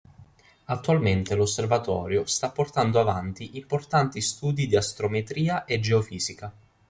[0.65, 6.51] Attualmente l'osservatorio sta portando avanti importanti studi di astrometria e geofisica.